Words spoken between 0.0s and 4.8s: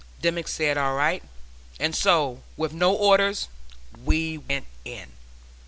Dimmick said all right and so, with no orders, we went